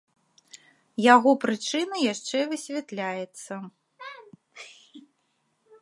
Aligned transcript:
Яго 1.13 1.31
прычына 1.43 1.95
яшчэ 2.13 2.39
высвятляецца. 2.55 3.53